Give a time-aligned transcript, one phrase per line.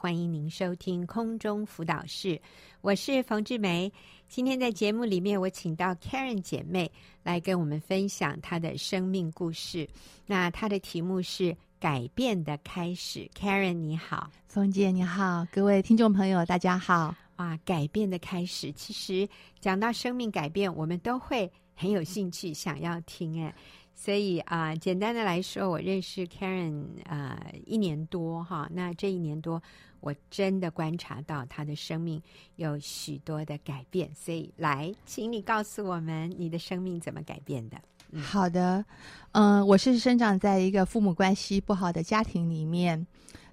[0.00, 2.40] 欢迎您收听空中辅导室，
[2.82, 3.92] 我是冯志梅。
[4.28, 6.88] 今天在节目里面，我请到 Karen 姐妹
[7.24, 9.88] 来跟我们分享她的生命故事。
[10.24, 13.28] 那她的题目是“改变的开始”。
[13.36, 17.12] Karen 你好，冯姐你好，各位听众朋友大家好。
[17.38, 19.28] 哇，改变的开始，其实
[19.58, 23.52] 讲到生命改变，我们都会很有兴趣想要听哎。
[24.00, 29.60] 所以啊、呃，简单的来说，我认识 Karen 啊、呃、一年多哈，那这一年多。
[30.00, 32.22] 我真的观察到他的生命
[32.54, 37.76] 有许多的改变，所以来，请你告诉我们你的生命怎么改变的？
[38.12, 38.84] 嗯、好的，
[39.32, 43.04] 嗯、呃，我是生长在一个父母关系不好的家庭里面，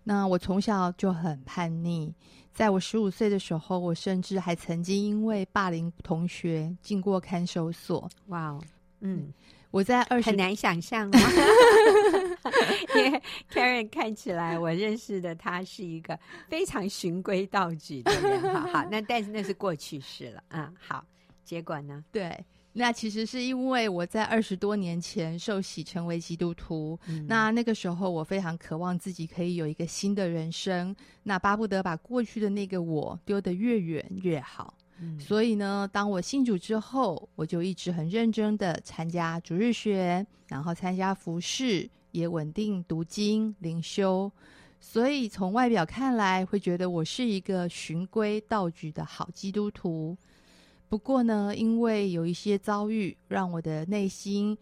[0.03, 2.13] 那我从小就很叛逆，
[2.53, 8.07] 在我十五岁的时候，我甚至还曾经因为霸凌同学进过看守所。
[8.27, 8.61] 哇哦，
[8.99, 9.33] 嗯。
[9.71, 11.19] 我在二十很难想象吗？
[12.95, 18.41] 因为 Karen 看起来，我认识的他是一个非常循规蹈矩的人。
[18.53, 20.43] 好 好，那但是那是过去式了。
[20.49, 21.03] 嗯，好，
[21.43, 22.03] 结果呢？
[22.11, 26.97] 对，那其实是因为我在二十多年前受洗成为基督徒。
[27.07, 34.73] 嗯、那那个时候，我非常渴望自己可以有一个新的人生，那巴不得把过去的那个我丢得越远越好。
[34.99, 44.31] 嗯、所以呢，当我信主之后，我就一直很认真的参加主日学，然后参加服饰，也稳定读经灵修。
[44.79, 50.15] 所以从外表看来，会觉得我是一个循规蹈矩的好基督徒。
[50.87, 54.55] 不过呢，因为有一些遭遇，让我的内心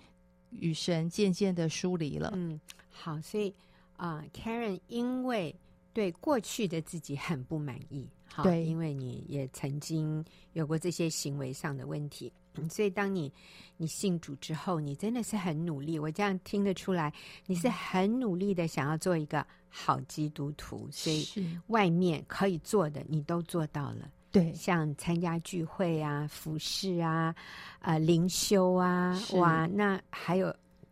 [0.49, 2.31] 与神渐渐的疏离了。
[2.33, 3.53] 嗯，好，所以
[3.97, 5.53] 啊、呃，Karen 因为
[5.91, 8.07] 对过去的自己很不满意。
[8.35, 12.33] 好，对，因为你也曾经有过这些行为上的问题，
[12.67, 13.31] 所以当你
[13.77, 15.99] 你信主之后，你真的是很努力。
[15.99, 17.13] 我这样听得出来，
[17.45, 21.27] 你是很努力的想要做一个好基督徒，所以
[21.67, 24.09] 外面可以做的你都做到了。
[24.31, 27.35] 对，像参加聚会啊、服事啊、
[27.81, 30.51] 呃灵修啊，哇，那还有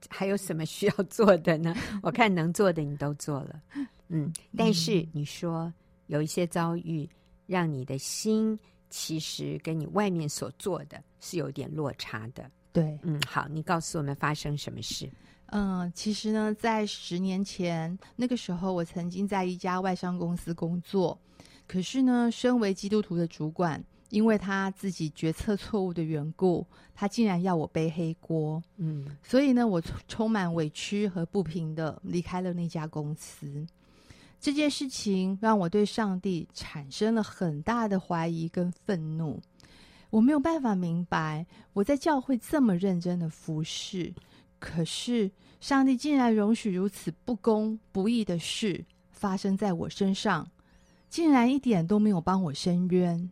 [0.10, 1.76] 还有什么需要做的呢？
[2.04, 3.60] 我看能做的你都做了，
[4.10, 5.74] 嗯，但是你说
[6.06, 7.10] 有一些遭遇。
[7.52, 8.58] 让你的心
[8.90, 12.50] 其实跟你外面所做的是有点落差的。
[12.72, 15.12] 对，嗯，好，你告诉我们发生什么事？
[15.48, 21.20] 嗯，其实呢，在十年前那个时候，我曾经在一家外商公司工作。
[21.68, 28.64] 可是呢，身为基督徒的主管，因为他自己决策错误的缘故，他竟然要我背黑锅。
[28.78, 33.68] 嗯，所以呢，我充满委屈和不平的离开了那家公司。
[34.42, 39.40] 这件事情让我对上帝产生了很大的怀疑跟愤怒。
[40.10, 44.12] 我没有办法明白，我在教会这么认真的服侍，
[44.58, 45.30] 可是
[45.60, 50.50] 上帝竟然容许如此不公不义的事发生在我身上，
[51.08, 53.32] 竟然一点都没有帮我伸冤。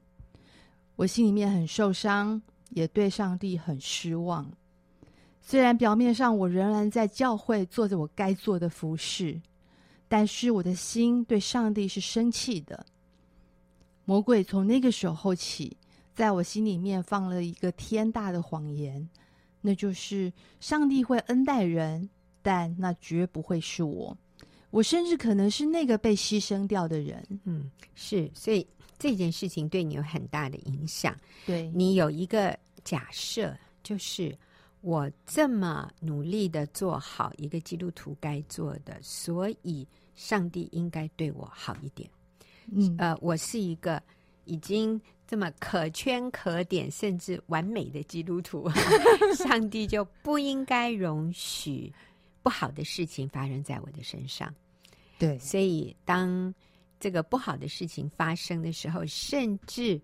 [0.95, 2.39] 我心里面很受伤，
[2.69, 4.49] 也对上帝很失望。
[5.41, 9.41] 虽然表面上我仍然在教会做着我该做的服侍。
[10.09, 12.85] 但是我的心对上帝是生气的。
[14.03, 15.77] 魔鬼从那个时候起，
[16.13, 19.07] 在我心里面放了一个天大的谎言，
[19.61, 22.09] 那就是上帝会恩待人，
[22.41, 24.17] 但那绝不会是我。
[24.71, 27.23] 我甚至可能是那个被牺牲掉的人。
[27.43, 28.65] 嗯，是，所以
[28.97, 31.15] 这件事情对你有很大的影响。
[31.45, 34.35] 对，你有一个假设，就是
[34.81, 39.87] 我这么努力的做好一个基督徒该做的，所以。
[40.15, 42.09] 上帝应该对我好一点，
[42.73, 44.03] 嗯，呃，我是一个
[44.43, 48.69] 已经这么可圈可点甚至完美的基督徒，
[49.37, 51.89] 上帝就不应该容许
[52.43, 54.53] 不好的事情发生在我的身上。
[55.17, 56.53] 对，所以当
[56.99, 60.01] 这个不好的事情发生的时候，甚至，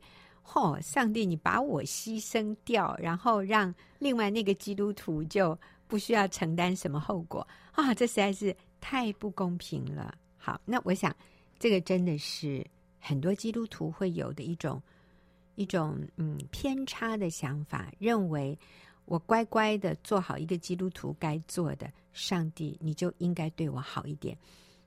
[0.54, 5.58] 哦，上帝，你把我牺牲掉，然后让另外那个基督徒就
[5.88, 8.56] 不需要承担什么后果啊，这实在是。
[8.88, 10.16] 太不公平了。
[10.38, 11.16] 好，那我想，
[11.58, 12.64] 这个真的是
[13.00, 14.80] 很多基督徒会有的一种
[15.56, 18.56] 一种嗯偏差的想法，认为
[19.06, 24.38] 我乖乖的做好一个基督徒该做的，上帝你就应该对我好一点。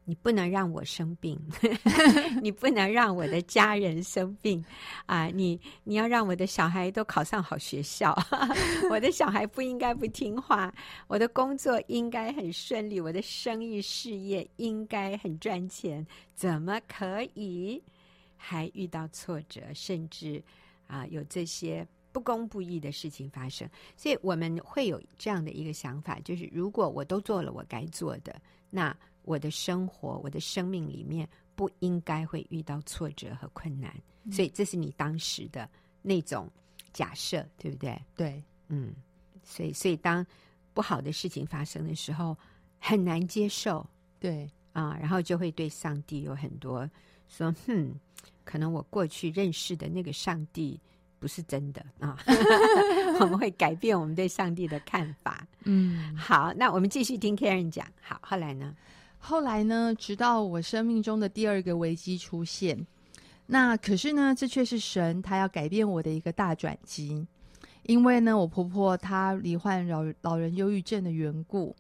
[0.09, 1.39] 你不能让我生病，
[2.41, 4.65] 你不能让我的家人生病
[5.05, 5.27] 啊！
[5.27, 8.17] 你你要让我的小孩都考上好学校，
[8.89, 10.73] 我的小孩不应该不听话，
[11.09, 17.83] 我的工作应该很顺利，我的生意事业应该很赚钱，怎么可以
[18.35, 20.43] 还遇到挫折，甚至
[20.87, 23.69] 啊有这些不公不义的事情发生？
[23.95, 28.35] 所以我们会有这样的一个想法，就是如果我都做了我该做的，
[28.71, 28.97] 那。
[29.29, 33.95] 我的生活，我的生命里面不应该会遇到挫折和困难，
[34.25, 35.69] 嗯、所以这是你当时的
[36.01, 36.51] 那种
[36.95, 38.03] 假设，对不对？
[38.17, 38.95] 对，嗯，
[39.45, 40.27] 所以所以当
[40.73, 42.35] 不好的事情发生的时候，
[42.79, 43.87] 很难接受，
[44.19, 46.89] 对啊，然后就会对上帝有很多
[47.29, 47.93] 说，哼，
[48.45, 50.81] 可能我过去认识的那个上帝
[51.19, 52.17] 不是真的啊，
[53.21, 55.47] 我们会改变我们对上帝的看法。
[55.65, 57.87] 嗯，好，那我们继续听 Karen 讲。
[58.01, 58.75] 好，后来呢？
[59.21, 62.87] 后来呢，直到我生命中的第二个危机出现，
[63.47, 67.27] 那可是呢，这却是神他要改变我的一个大转机，
[67.83, 71.77] 因为呢，我婆婆她罹患老老人忧郁症的缘故，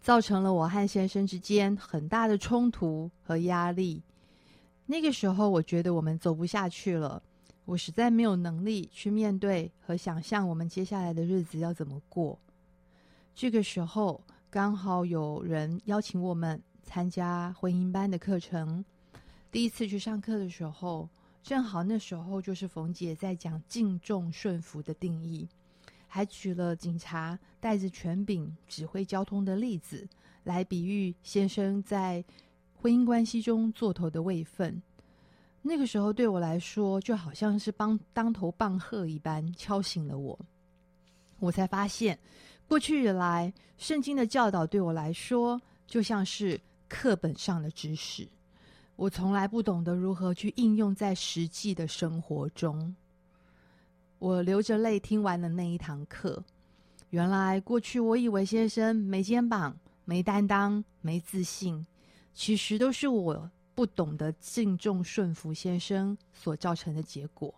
[0.00, 4.02] 造成了我和先生之间很大的冲突和压力。
[4.86, 7.20] 那个时候，我觉得我们走不下去了，
[7.64, 12.38] 我实在没有能力去面对和想象我们接下来的日子要怎么过。
[13.34, 14.22] 这个时候。
[14.52, 18.84] 刚好有人邀请我们参加婚姻班的课程。
[19.50, 21.08] 第一次去上课的时候，
[21.42, 25.48] 正好那时候就是冯姐在讲敬重顺服的定义，
[26.06, 30.06] 还举了警察带着权柄指挥交通的例子，
[30.44, 32.22] 来比喻先生在
[32.74, 34.82] 婚姻关系中做头的位分。
[35.62, 40.38] 那个时候对我来说，就好像是帮当头棒喝一般，敲醒了我。
[41.42, 42.16] 我才发现。
[42.68, 46.58] 过去以来，圣经的教导对我来说就像是
[46.88, 48.28] 课本上的知识，
[48.94, 52.94] 我从来不懂得如何去应用在实际的生活中。
[54.20, 56.42] 我流着泪听完了那一堂课。
[57.10, 61.84] 原来过去我以为先生没肩膀、没担当、没自信，
[62.32, 67.52] 其实都是我不懂得敬重顺服先生所造成的结果。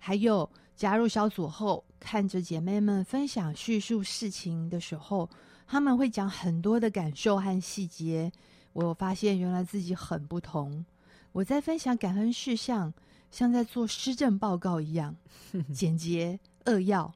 [0.00, 0.50] 还有。
[0.76, 5.28] 加入小组后，看着姐妹们分享叙述事情的时候，
[5.66, 8.32] 他们会讲很多的感受和细节。
[8.72, 10.84] 我发现原来自己很不同。
[11.32, 12.92] 我在分享感恩事项，
[13.30, 15.14] 像在做施政报告一样，
[15.72, 17.12] 简洁扼要，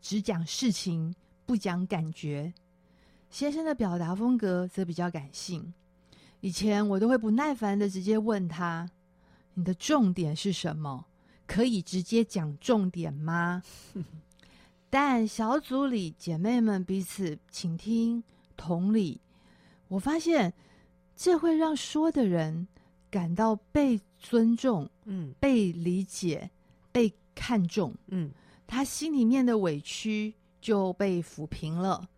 [0.00, 1.14] 只讲事情，
[1.44, 2.54] 不讲感觉。
[3.30, 5.74] 先生的表达风格则比较感性。
[6.40, 8.88] 以前我都会不耐烦的直接问他
[9.54, 11.06] ：“你的重点是什么？”
[11.46, 13.62] 可以直接讲重点吗？
[14.90, 18.22] 但小组里姐妹们彼此倾听、
[18.56, 19.20] 同理，
[19.88, 20.52] 我发现
[21.14, 22.66] 这会让说的人
[23.10, 26.50] 感到被尊重、嗯，被理解、
[26.90, 28.30] 被看重，嗯，
[28.66, 32.08] 他心里面的委屈就被抚平了，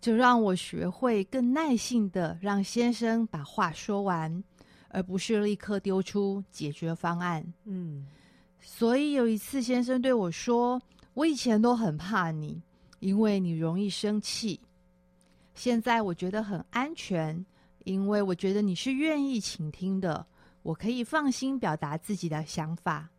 [0.00, 4.42] 就让我学会更耐心的让先生把话说完，
[4.88, 8.06] 而不是立刻丢出解决方案，嗯。
[8.64, 10.80] 所以有一次，先生对我说
[11.14, 12.62] ：“我以前都很怕你，
[13.00, 14.60] 因为你容易生气。
[15.54, 17.44] 现在我觉得很安全，
[17.84, 20.26] 因为我觉得你是愿意倾听的，
[20.62, 23.10] 我可以放心表达自己的想法。”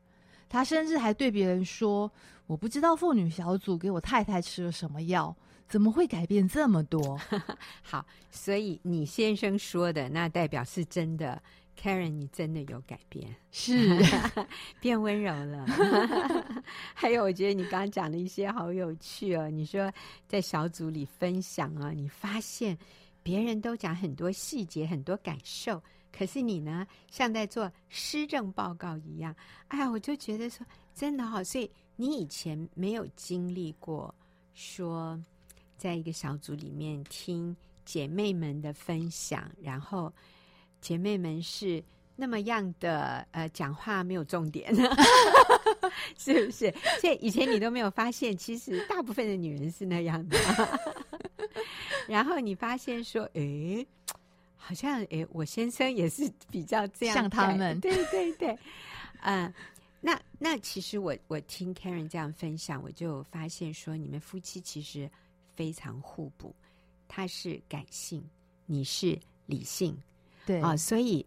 [0.49, 2.11] 他甚至还对别人说
[2.45, 5.35] ：“我不知道妇女小组给我太太吃了什么药，
[5.67, 7.19] 怎么会改变这么多？”
[7.81, 11.41] 好，所以你先生说的那代表是真的。
[11.75, 13.99] Karen，你真的有改变，是
[14.79, 15.65] 变温柔了。
[16.93, 19.49] 还有，我觉得你刚刚讲的一些好有趣哦。
[19.49, 19.91] 你说
[20.27, 22.77] 在小组里分享啊，你发现
[23.21, 25.81] 别人都讲很多细节、很多感受，
[26.11, 29.35] 可是你呢，像在做施政报告一样。
[29.67, 34.13] 哎呀，我就觉得说真的好，所以你以前没有经历过
[34.53, 35.21] 说，
[35.77, 40.13] 在一个小组里面听姐妹们的分享，然后。
[40.83, 41.81] 姐妹们是
[42.15, 44.69] 那么样的，呃，讲话没有重点，
[46.19, 46.71] 是不是？
[46.99, 50.37] 所以以前你都没有发现，其实大部分的女人是那样的。
[52.05, 53.87] 然后你发现说，诶，
[54.57, 58.49] 好像诶，我先生也是比较这样，像他们，对对对，
[59.21, 59.53] 嗯、呃，
[60.01, 65.09] 那那其实我我听 Karen 这样分享，我就发现说，你们夫妻其实
[65.55, 66.53] 非常互补，
[67.07, 68.21] 他是感性，
[68.65, 69.97] 你是理性。
[70.45, 71.25] 对啊、哦，所以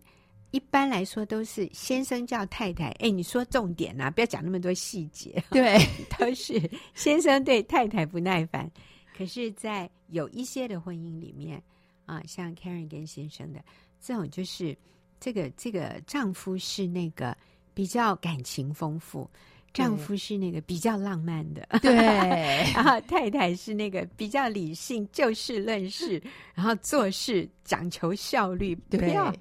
[0.50, 5.42] 一般来说都是先生叫太太，哎，你说重点啊，不要讲那么多细节。
[5.50, 5.78] 对，
[6.18, 8.70] 都是先生对太太不耐烦。
[9.16, 11.62] 可是，在有一些的婚姻里面
[12.04, 13.64] 啊，像 Karen 跟先生的
[14.00, 14.76] 这种，就是
[15.18, 17.36] 这个这个丈夫是那个
[17.72, 19.28] 比较感情丰富，
[19.76, 21.92] 丈夫是那个比较浪漫的，对，
[22.74, 26.22] 然后太太是那个比较理性、就事论事，
[26.54, 29.32] 然后做事讲求效率，不要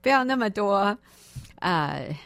[0.00, 0.96] 不要那么多，
[1.56, 2.16] 呃，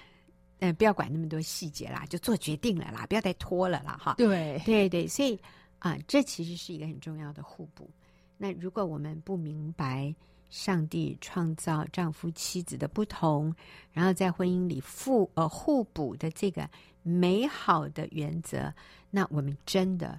[0.60, 4.14] 嗯，不要管那么多细节啦，就做决定了啦，不要再拖了啦，哈。
[4.18, 5.34] 对对对，所以
[5.78, 7.90] 啊、呃，这其实是一个很重要的互补。
[8.36, 10.14] 那如果我们不明白
[10.50, 13.54] 上帝创造丈夫妻子的不同，
[13.92, 16.68] 然后在婚姻里互呃互补的这个
[17.04, 18.74] 美好的原则，
[19.08, 20.18] 那我们真的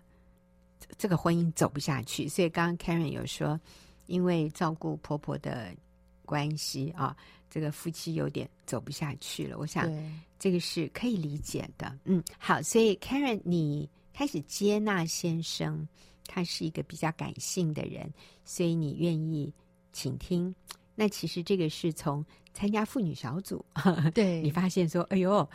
[0.97, 2.29] 这个婚姻走不下去。
[2.29, 3.59] 所以刚刚 Karen 有说，
[4.05, 5.75] 因为照顾婆婆的
[6.23, 7.13] 关系啊，
[7.49, 9.57] 这个夫妻有点走不下去了。
[9.57, 9.91] 我想
[10.39, 11.99] 这个是可以理解的。
[12.05, 15.85] 嗯，好，所以 Karen 你开始接纳先生。
[16.27, 18.11] 他是一个比较感性的人，
[18.43, 19.53] 所以你愿意
[19.93, 20.55] 倾听。
[20.95, 22.25] 那其实这个是从
[22.55, 23.63] 参加妇女小组，
[24.13, 25.47] 对 你发现说，哎呦，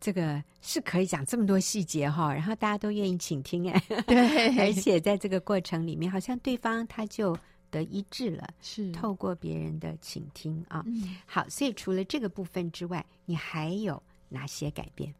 [0.00, 7.36] 这个是可以讲这么多细节哈，然后大家都愿意倾听哎，对， 而且在这个过程里面，好像对方他就
[7.70, 10.84] 得医治了，是透过别人的倾听啊。
[10.86, 15.12] 嗯，好，所以除了这个部分之外，你还有哪些改变？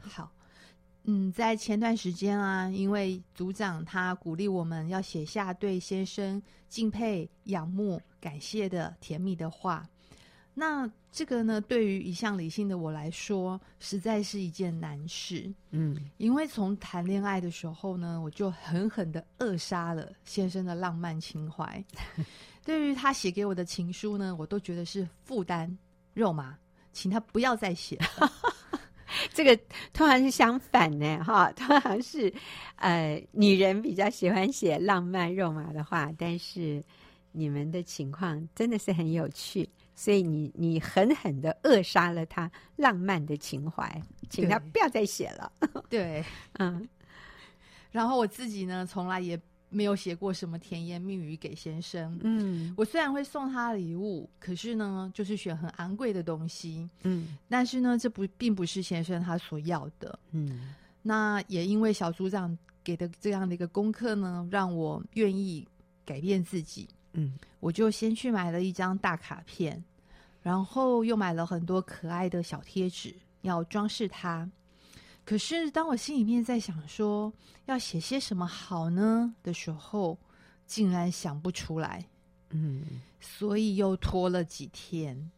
[0.00, 0.32] 好。
[1.04, 9.84] 嗯，在前段时间啊，因为组长他鼓励我们要写下对先生敬佩、仰慕、感谢的甜蜜的话。
[10.54, 15.50] 那这个呢，对于一向理性的我来说，实在是一件难事。
[15.70, 21.82] 嗯，因为从谈恋爱的时候呢，我就狠狠的扼杀了先生的浪漫情怀。
[22.64, 25.76] 对于他写给我的情书呢，我都觉得是负担、
[26.14, 26.56] 肉麻，
[26.92, 28.32] 请他不要再写了。
[29.34, 29.56] 这个
[29.92, 32.32] 通常是相反呢，哈，通常是，
[32.76, 36.82] 呃，女人比较喜欢写浪漫肉麻的话，但是
[37.30, 39.68] 你们的情况真的是很有趣，
[40.02, 45.52] 所以你你狠狠的扼杀了他浪漫的情怀，请他不要再写了。
[45.88, 46.88] 对，嗯，
[47.92, 49.40] 然后我自己呢，从来也。
[49.74, 52.20] 没有写过什么甜言蜜语给先生。
[52.22, 56.86] 嗯，我虽然会送他礼物，可是呢，就是选很昂贵的东西。
[57.04, 60.18] 嗯，但是呢，这不并不是先生他所要的。
[60.32, 62.54] 嗯，那也因为小组长
[62.84, 65.66] 给的这样的一个功课呢，让我愿意
[66.04, 66.86] 改变自己。
[67.14, 69.82] 嗯，我就先去买了一张大卡片，
[70.42, 74.50] 然后又买了很多可爱的小贴纸，要装饰它。
[75.24, 77.32] 可是，当我心里面在想说
[77.66, 80.18] 要写些什么好呢的时候，
[80.66, 82.04] 竟然想不出来。
[82.50, 85.30] 嗯，所以又拖了几天。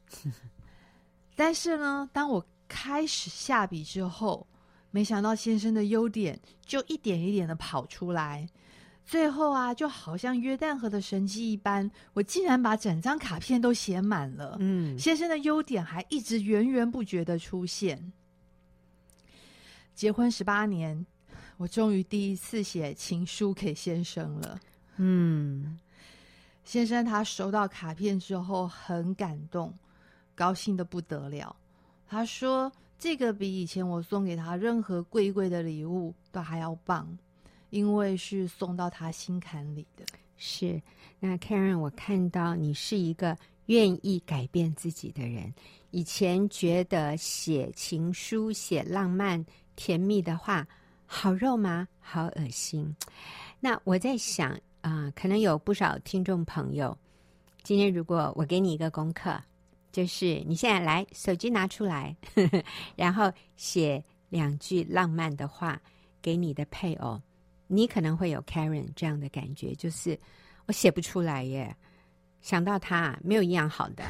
[1.37, 4.47] 但是呢，当我开始下笔之后，
[4.91, 8.49] 没想到先生的优点就一点一点的跑出来。
[9.05, 14.57] 最后啊，就好像约旦河的神迹一般，我竟然把整张卡片都写满了。
[14.61, 18.13] 嗯，先生的优点还一直源源不绝的出现。
[19.95, 21.07] 结婚十八年，
[21.59, 24.59] 我终于第一次写情书给先生了。
[24.97, 25.79] 嗯，
[26.65, 29.73] 先生他收到卡片之后很感动，
[30.35, 31.55] 高兴的不得了。
[32.09, 37.19] 他说：“这个比以前我送给他任何贵贵的礼物都还要棒，
[37.75, 40.05] 因为是送到他心坎里的。”
[40.39, 40.81] 是。
[41.19, 45.53] 那 Karen，我看到你是一个愿意改变自己的人。
[45.91, 49.45] 以前觉得写情书、写浪漫。
[49.77, 50.65] 甜蜜的话，
[51.05, 52.95] 好肉麻，好恶心。
[53.59, 56.97] 那我在想啊、可能有不少听众朋友，
[57.65, 59.37] 今天如果我给你一个功课，
[59.91, 62.63] 就是你现在来手机拿出来，呵 呵
[62.95, 65.83] 然后写两句浪漫的话
[66.23, 67.21] 给你的配偶，
[67.67, 70.19] 你可能会有 Karen 这样的感觉，就是
[70.67, 71.75] 我写不出来耶，
[72.41, 74.05] 想到他没有一样好的。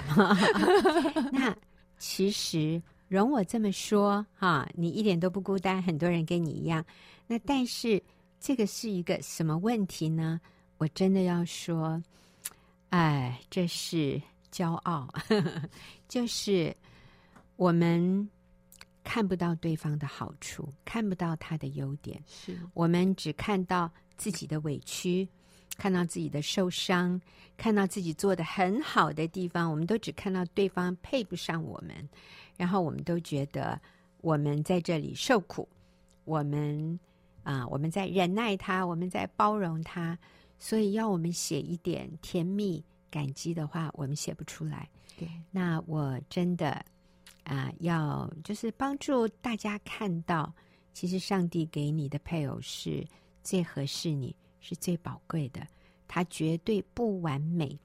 [1.32, 1.56] 那
[1.98, 2.82] 其实。
[3.06, 6.84] 容我这么说哈，你一点都不孤单，很多人跟你一样。
[7.28, 8.02] 那但是
[8.40, 10.40] 这个是一个什么问题呢？
[10.78, 12.02] 我真的要说，
[12.88, 14.20] 哎，这是
[14.50, 15.06] 骄傲，
[16.08, 16.74] 就是
[17.54, 18.28] 我们
[19.04, 25.28] 看不到对方的好处，看不到他的优点，是我们只看到自己的委屈，
[25.76, 27.20] 看到自己的受伤，
[27.56, 32.08] 看到自己做的很好的地方，我们都只看到对方配不上我们。
[32.56, 33.80] 然后我们都觉得
[34.20, 35.68] 我们在这里受苦，
[36.24, 36.98] 我们
[37.42, 40.18] 啊、呃，我们在忍耐他，我们在包容他，
[40.58, 44.88] 所以要我们写一点甜蜜感激的话，我们写不出来。
[45.18, 46.84] 对，那我真的
[47.44, 50.52] 啊、要就是帮助大家看到，
[50.92, 53.06] 其实上帝给你的配偶是
[53.42, 55.66] 最合适你，是最宝贵的，
[56.08, 57.78] 他绝对不完美，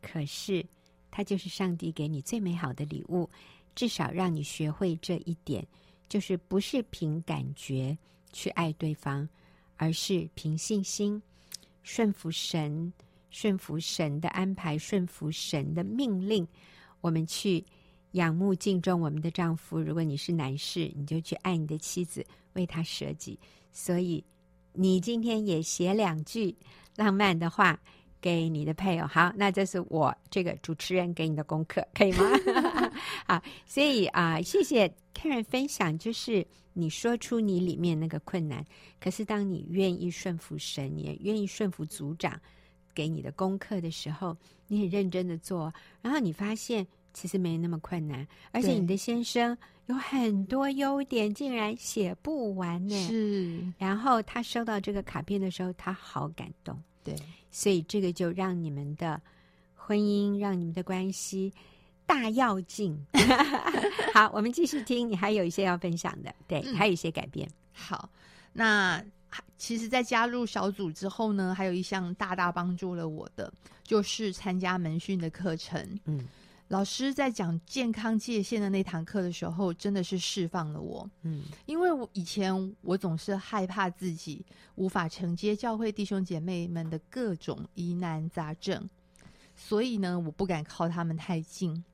[0.00, 0.64] 可是
[1.10, 3.28] 他就是上帝给你最美好的礼物。
[3.76, 5.66] 至少让你学会这一点，
[6.08, 7.96] 就是不是凭感觉
[8.32, 9.26] 去爱对方，
[9.76, 11.22] 而是凭信心，
[11.82, 12.92] 顺服神，
[13.30, 16.46] 顺服神的安排，顺服神的命令。
[17.00, 17.64] 我们去
[18.12, 19.78] 仰慕敬重我们的丈夫。
[19.78, 22.24] 如果你是男士，你就去爱你的妻子，
[22.54, 23.38] 为他舍己。
[23.72, 24.22] 所以，
[24.72, 26.54] 你今天也写两句
[26.96, 27.78] 浪漫的话
[28.20, 29.06] 给你的配偶。
[29.06, 32.24] 好，那这是我这个主持人给你的功课，可以吗？
[33.26, 38.64] 好，所以啊，谢谢 Karen 分享，就是你说出你里面那个困难，
[39.00, 42.40] 可是当你愿意顺服神，你也愿意顺服组长
[42.92, 44.36] 给你的功课的时候，
[44.66, 53.08] 你很认真的做，然后你发现其实没那么困难，而且你的先生有很多优点，竟然写不完呢。
[53.08, 56.80] 是，然后他收到这个卡片的时候，他好感动。
[57.02, 57.16] 对，
[57.50, 59.20] 所以这个就让你们的
[59.74, 61.52] 婚姻，让你们的关系
[62.06, 62.96] 大跃进。
[64.14, 67.48] 好，我们继续听，你还有一些要分享的，对，嗯、还有一些改变。
[67.72, 68.08] 好，
[68.52, 69.02] 那
[69.56, 73.52] 其实，在加入小组之后呢，还有一项大大帮助了我的，
[73.82, 75.98] 就是参加门训的课程。
[76.04, 76.26] 嗯。
[76.70, 81.10] 老师在讲健康界限的那堂课的时候，真的是释放了我。
[81.22, 84.46] 嗯，因为我以前我总是害怕自己
[84.76, 88.88] 无法承接教会弟兄姐妹们的各种疑难杂症，
[89.56, 91.84] 所以呢，我不敢靠他们太近。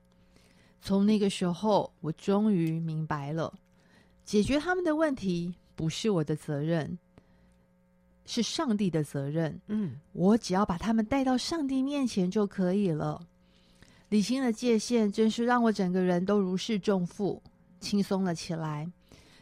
[0.79, 3.51] 从那个时候，我终于明白了，
[4.23, 6.99] 解决他们的问题不是我的责任，
[8.27, 9.59] 是上帝的责任。
[9.69, 13.19] 嗯，我只要把他们带到上帝面前就可以了。
[14.09, 17.41] 理清了界限，真是让我整个人都如释重负，
[17.79, 18.89] 轻松了起来。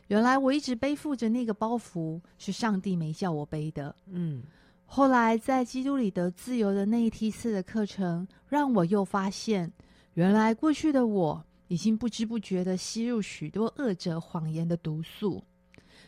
[0.07, 3.95] 原来我一直背负着那个包袱，是上帝没叫我背的。
[4.07, 4.43] 嗯，
[4.85, 9.71] 后来在基督里得自由的那一梯次的课程，让我又发现，
[10.13, 15.43] 原来过去的我已经不知不觉的吸入许多恶者谎言的毒素。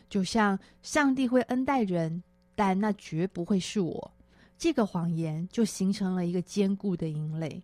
[0.08, 2.22] 就像上帝会恩待人，
[2.54, 4.12] 但那绝不会是我。
[4.56, 7.62] 这个谎言就形成了一个坚固的营垒。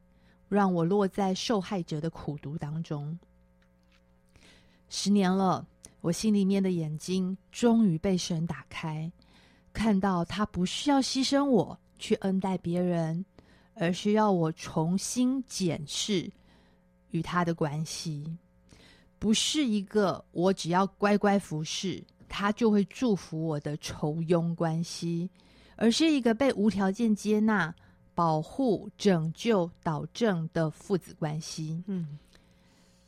[0.55, 3.19] 让我落在受害者的苦毒当中。
[4.89, 5.67] 十年了，
[6.01, 9.11] 我心里面的眼睛终于被神打开，
[9.73, 13.25] 看到他不是要牺牲我去恩待别人，
[13.75, 16.31] 而是要我重新检视
[17.11, 18.25] 与他的关系，
[19.19, 25.29] 不是一个我只要乖乖服侍他就会祝福我的仇庸关系，
[25.77, 27.75] 而是一个被无条件接纳。
[28.15, 31.83] 保护、拯救、导正的父子关系。
[31.87, 32.19] 嗯，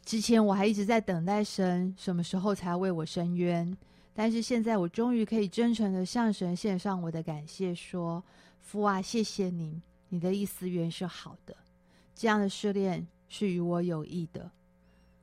[0.04, 3.76] 之前我还一直在等待神什么时候才为我伸冤，
[4.12, 8.22] 但是现在我终于可以真诚的向神献上我的感谢，说
[8.60, 11.56] ：“父啊，谢谢你，你的意思原是好的，
[12.14, 14.50] 这样的试炼是与我有益的。”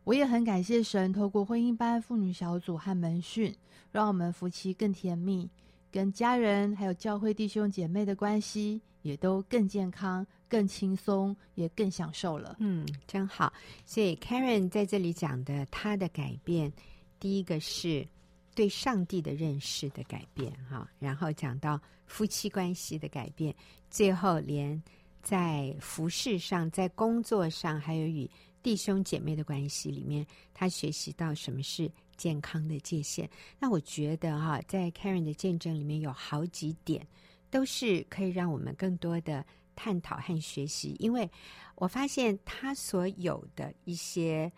[0.05, 3.55] 我也很感谢神，透过婚姻班、妇女小组和门训，
[3.91, 5.49] 让我们夫妻更甜蜜，
[5.89, 8.81] 跟家人还有教会弟兄姐妹的关系。
[9.03, 12.55] 也都更健康、更轻松，也更享受了。
[12.59, 13.53] 嗯，真好。
[13.85, 16.73] 所以 Karen 在这里讲的，他的改变，
[17.19, 18.07] 第一个是
[18.55, 20.89] 对上帝的认识的改变，哈。
[20.99, 23.53] 然后讲到夫妻关系的改变，
[23.89, 24.81] 最后连
[25.21, 28.29] 在服饰上、在工作上，还有与
[28.61, 33.29] 弟兄姐妹的关系里面，他学习到什么是健康的界限。
[33.59, 37.05] 那我觉得哈，在 Karen 的见证里面有好几点。
[37.53, 41.29] 都是可以让我们更多的探讨和学习，因为
[41.75, 44.51] 我发现他所有的一些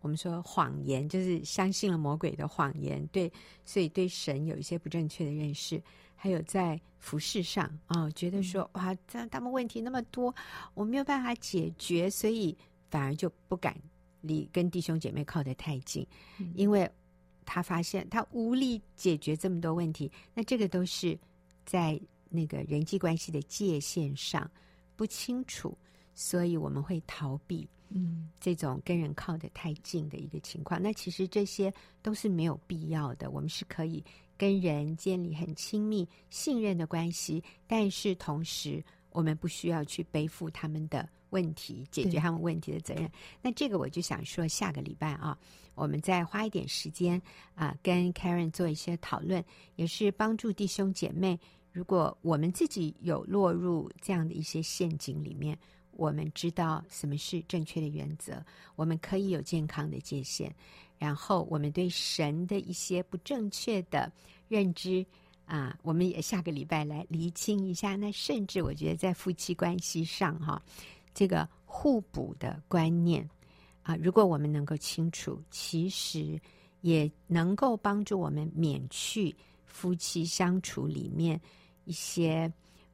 [0.00, 3.32] 我们说谎言，就是相信了魔鬼的谎言，对，
[3.64, 5.80] 所以对神有一些不正确的认识，
[6.16, 10.34] 还有在服饰上啊、哦，觉得说哇，这他们问题那么多，
[10.74, 12.58] 我没有办法解决，所以
[12.90, 13.80] 反而就不敢
[14.22, 16.04] 离跟弟兄姐妹靠得太近，
[16.56, 16.90] 因为
[17.44, 21.16] 他发现他无力解决这么多问题，那这个都是
[21.64, 22.00] 在。
[22.30, 24.50] 那个人际关系的界限上
[24.96, 25.76] 不清楚，
[26.14, 30.80] 所以我们会逃避，嗯，这种跟人靠得太近的一个情况。
[30.80, 33.30] 那其实这些都是没有必要的。
[33.30, 34.04] 我们是可以
[34.38, 43.10] 跟人建立很亲密、信任的关系，但是同时我们不需要去背负他们的问题，解决他们问题的责任。
[43.42, 45.36] 那这个我就想说，下个礼拜啊，
[45.74, 47.20] 我们再花一点时间
[47.54, 49.44] 啊，跟 Karen 做一些讨论，
[49.76, 51.40] 也是帮助弟兄姐妹。
[51.72, 55.56] 如果我们自己有落入这样的一些陷阱里面，
[55.92, 60.50] 我们知道什么是正确的原则，我们可以有健康的界限，
[60.98, 64.10] 然后我们对神的一些不正确的
[64.48, 65.04] 认知
[65.44, 67.96] 啊，我们也下个礼拜来厘清一下。
[67.96, 70.60] 那甚至我觉得在夫妻关系上哈，
[71.14, 73.28] 这个互补的观念
[73.82, 76.40] 啊，如果我们能够清楚，其实
[76.80, 79.34] 也能够帮助我们免去
[79.66, 81.40] 夫妻相处里面。
[81.90, 82.52] 一些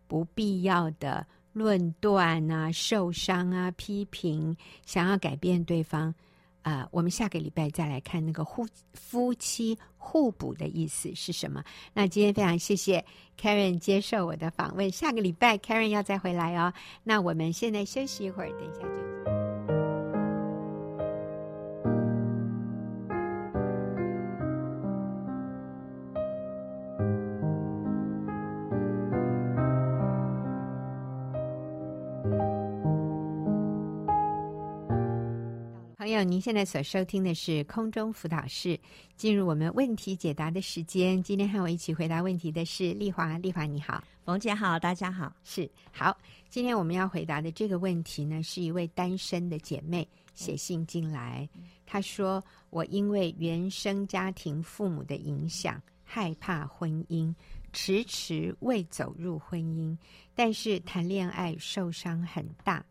[0.08, 4.56] 不必要的论断啊、受伤啊、批评，
[4.86, 6.14] 想要改变对方，
[6.62, 11.62] 呃，我们下个礼拜再来看那个夫夫妻互补的意思是什么。
[11.92, 13.04] 那今天非常谢谢
[13.38, 16.72] Karen 接受我的访问，下个礼拜 Karen 要再回来哦。
[17.04, 19.35] 那我们现在休息一会儿，等一下就。
[36.26, 38.78] 您现在所收听的是空中辅导室，
[39.16, 41.22] 进入我们问题解答的时间。
[41.22, 46.16] 今天和我一起回答问题的是丽华，丽华你好，冯姐好，大家好，是好。
[46.48, 51.48] 今天我们要回答的这个问题呢，是一位单身的姐妹写信进来，
[51.86, 57.32] 她说：“我因为原生家庭父母的影响，害怕婚姻，
[57.72, 59.96] 迟迟未走入婚姻，
[60.34, 62.84] 但是谈恋爱受伤很大。”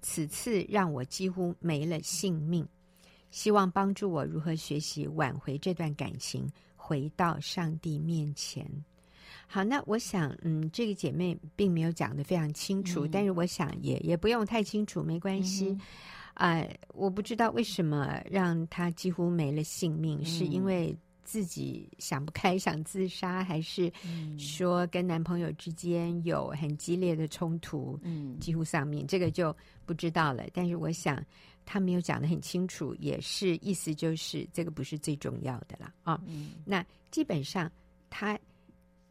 [0.00, 2.64] 此次让我几乎没了性命，
[3.30, 8.66] 希望帮助我如何学习挽回这段感情，回到上帝面前。
[9.46, 15.70] 好，那我想，嗯，这个姐妹并没有讲的非常清楚，嗯、但是我想也也不用太清楚，没关系。
[16.34, 20.96] 啊、嗯呃，我不知道为什么让她几乎没了性命，嗯、是因为。
[21.28, 23.92] 自己想不开想自杀，还是
[24.38, 30.44] 说跟男朋友之间有很激烈的冲突，嗯，几乎丧命，这个就不知道了。
[30.54, 31.22] 但是我想
[31.66, 36.18] 他没有讲得很清楚，也是意思就是这个不是最重要的了啊。
[36.26, 37.70] 嗯，那基本上
[38.08, 38.38] 他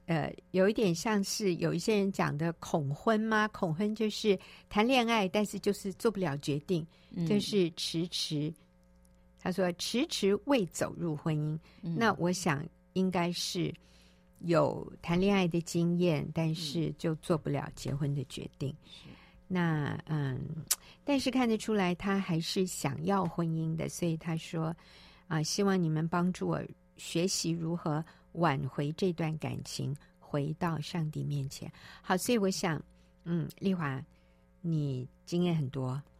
[0.07, 3.47] 呃有一点像是有一些人讲的恐婚吗？
[3.49, 4.35] 恐婚就是
[4.69, 8.51] 谈恋爱，但是就是做不了决定，嗯，就是迟迟。
[9.39, 13.73] 他说：“迟迟未走入婚姻，嗯、那我想应该是
[14.39, 18.75] 有谈恋爱的经验，但是就做不了结婚的决定。
[19.05, 19.13] 嗯、
[19.47, 20.39] 那嗯，
[21.03, 24.65] 但是看得出来他还是想要婚姻的，所以他说
[25.27, 26.61] 啊、呃，希望你们帮助我
[26.97, 31.71] 学习如何挽回这段感情，回到上帝面前。
[32.01, 32.83] 好，所以我想，
[33.23, 34.03] 嗯，丽华。”
[34.69, 35.91] 你经验很多，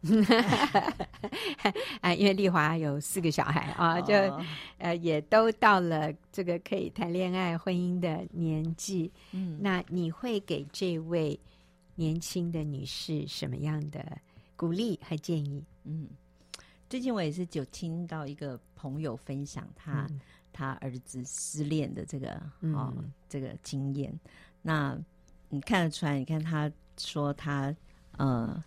[2.00, 4.14] 啊，因为丽华有四个小孩啊，就
[4.78, 9.12] 呃也都到了这个可以谈恋爱、婚姻的年纪。
[9.32, 11.38] 嗯，那你会给这位
[11.94, 14.18] 年轻的女士什么样的
[14.56, 15.62] 鼓励和建议？
[15.84, 16.08] 嗯，
[16.88, 20.18] 最近我也是就听到一个朋友分享他、嗯、
[20.54, 22.30] 他儿子失恋的这个
[22.60, 24.18] 哦、嗯、这个经验。
[24.62, 24.98] 那
[25.50, 26.18] 你看得出来？
[26.18, 27.76] 你看他说他。
[28.18, 28.62] 呃，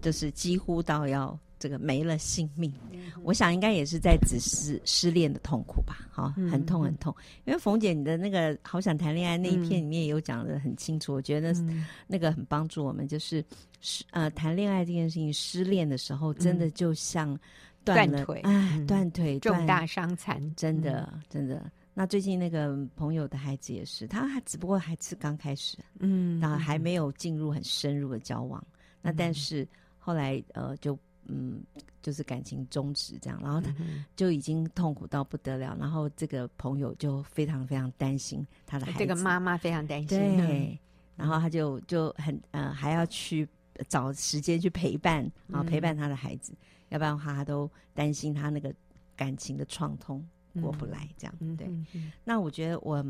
[0.00, 7.14] 就是几乎到要这个没了性命，嗯、我想应该也是在指失失恋的痛苦吧，哈，很痛很痛。
[7.18, 13.44] 嗯、因为冯姐你的那个好想谈恋爱那一篇里面也有讲的很清楚，嗯、我觉得那那个很帮助我们，就是
[13.80, 17.38] 失呃谈恋爱这件事情，失恋的时候真的就像
[17.84, 21.70] 断腿，哎，断腿重大伤残，真的真的。
[21.94, 28.64] 那最近那个朋友的孩子也是，他还只不过还是刚开始，嗯，然后还没有进入很深入的交往。
[29.02, 29.66] 那但是
[29.98, 31.62] 后来呃就嗯
[32.00, 33.72] 就是感情终止这样，然后他
[34.16, 40.78] 就已经痛苦到不得了，然后这个朋友就非常非常担心他的孩子，这个妈妈非常担心，对，
[41.16, 43.48] 然后他就就很呃还要去
[43.88, 46.52] 找时间去陪伴啊陪伴他的孩子，
[46.88, 48.74] 要不然的话他都担心他那个
[49.14, 50.26] 感情的创痛
[50.60, 51.68] 过不来这样，对。
[52.24, 53.04] 那我觉得我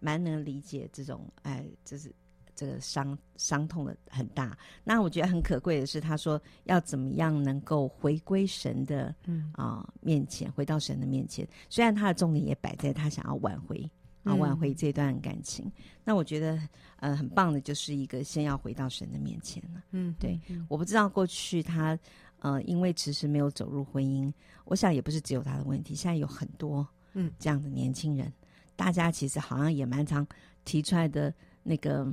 [0.00, 2.12] 蛮能理解这种哎就是。
[2.56, 11.46] 这个伤伤痛的很大，那我觉得很可贵的是，他说要怎么样能够回归神的嗯啊、呃、面前，回到神的面前。
[11.68, 13.88] 虽然他的重点也摆在他想要挽回
[14.24, 16.58] 啊挽回这段感情，嗯、那我觉得
[16.96, 19.84] 呃很棒的就是一个先要回到神的面前了。
[19.90, 21.96] 嗯，对，嗯、我不知道过去他
[22.38, 24.32] 呃因为迟迟没有走入婚姻，
[24.64, 28.34] 我想也不是只有他的问题，现在有很多嗯这样的年轻人，嗯、
[28.76, 30.26] 大家其实好像也蛮常
[30.64, 31.30] 提出来的
[31.62, 32.10] 那个。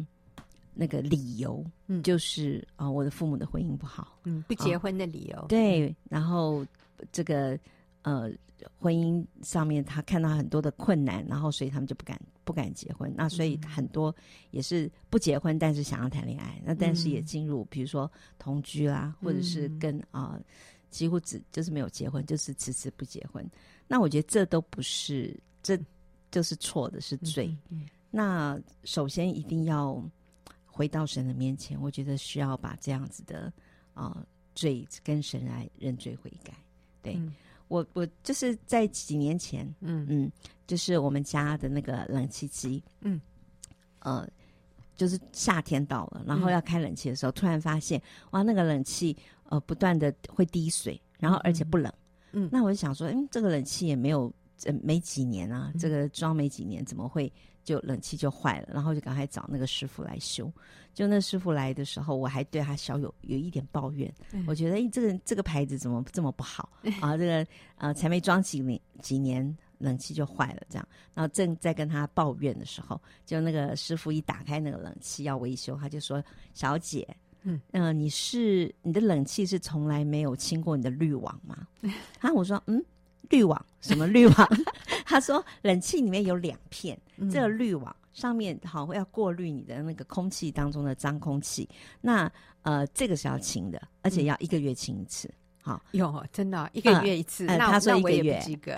[0.75, 6.65] 那个理由，嗯，就是啊、呃，我的父母的婚姻不好，嗯，不结婚的理由，哦、对，然后
[7.11, 7.57] 这个
[8.01, 8.31] 呃，
[8.79, 13.13] 婚姻上面他看到很多的困难，然后所以他们就不敢不敢结婚。
[13.15, 14.13] 那所以很多
[14.51, 20.41] 也是不结婚，但是想要谈恋爱，那但是也进入，比如说同居啦，或者是跟啊、呃，
[20.89, 23.47] 几乎只就是没有结婚，就是迟迟不结婚。
[23.87, 25.77] 那我觉得这都不是，这
[26.31, 27.55] 就是错的，是罪。
[27.69, 30.03] 嗯嗯、那首先一定要。
[30.73, 33.53] 回到神的面前，我觉得需要把这样子的
[33.93, 36.51] 啊、呃、罪跟神来认罪悔改。
[37.03, 37.31] 对、嗯、
[37.67, 40.03] 我，我就是在几年前，嗯。
[40.09, 40.31] 嗯，
[40.65, 43.21] 就是我们家的那个冷气机，嗯，
[43.99, 44.27] 呃，
[44.95, 49.15] 就是夏天到了，然后要开冷气的时候，嗯、突然发现哇，那个冷气
[49.49, 51.93] 呃不断的会滴水，然后而且不冷，
[52.31, 54.33] 嗯，那我就想说，嗯，这个冷气也没有，
[54.63, 57.31] 呃，没几年啊，嗯、这个装没几年，怎么会
[57.63, 58.69] 就冷气就坏了？
[58.73, 60.51] 然后就赶快找那个师傅来修。
[60.93, 66.69] 就那师傅来的时候，我还对他小有有一点抱怨，嗯、我觉得，哎，这个这个牌子怎么这么不好
[67.01, 67.17] 啊？
[67.17, 67.45] 这个
[67.77, 70.87] 呃，才没装几年几年，冷气就坏了，这样。
[71.15, 76.23] 然后正在跟他抱怨的时候，就那个师傅一打开那个冷气要维修，他就说
[76.53, 77.07] ：“小姐。”
[77.45, 81.67] 嗯嗯、呃，你是你的冷气是从来没有清过你的滤网吗？
[82.21, 82.81] 啊，我说嗯，
[83.29, 84.49] 滤网什么滤网？
[85.05, 91.67] 他说冷气里面有两片，嗯、这个滤网上面好要过滤你的那个空气当中的脏空气。
[92.01, 92.31] 那
[92.63, 95.29] 呃，这个是要清的，而且要一个月清一次。
[95.61, 97.47] 好，有，真的一个月一次？
[97.47, 98.73] 呃、那他说一个月，我也不及格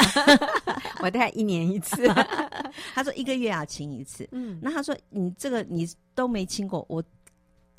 [1.02, 2.08] 我大概一年一次。
[2.94, 4.28] 他说一个月要清一次。
[4.32, 7.04] 嗯，那他说你这个你都没清过，我。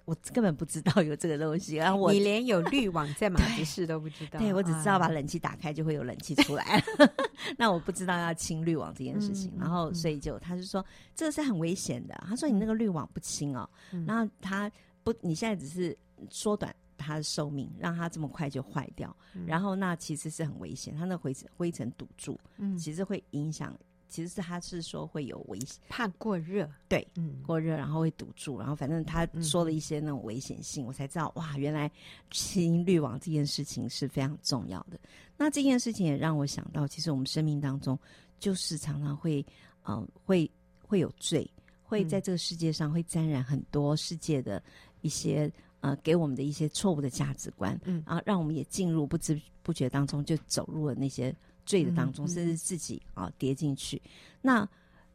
[0.07, 4.39] 我根本不知道有这个东西，然后我你连有滤网在马吉市都不知道。
[4.39, 7.13] 对，我只知道把冷气打开就会有冷气出来了，
[7.59, 9.51] 那我不知道要清滤网这件事情。
[9.57, 10.83] 嗯、然后所以就他就说
[11.15, 12.15] 这个是很危险的。
[12.27, 14.71] 他说你那个滤网不清哦，嗯、然后他
[15.03, 15.97] 不，你现在只是
[16.31, 23.77] 缩短它的寿命，让它这么快就坏掉，嗯、然后那其实是很危险，它那灰尘灰尘堵住，嗯，其实会影响。
[24.09, 31.91] 其实是他是说会有危险，怕过热，对，嗯，过热然后会堵住，然后反正他说了一些那种危险性，嗯、我才知道哇，原来
[32.31, 34.99] 清滤网这件事情是非常重要的。
[35.37, 37.99] 那这件事情也让我想到，其实我们生命当中
[38.39, 39.45] 就是常常会，
[39.83, 41.49] 嗯、呃，会会有罪，
[41.83, 44.63] 会在这个世界上会沾染很多世界的
[45.01, 51.35] 一些呃给我们的一些错误的价值观，嗯，然后让我们也进入不知不觉当中就走入了那些。
[51.67, 54.01] 罪的当中，甚至自己啊跌进去。
[54.41, 54.67] 那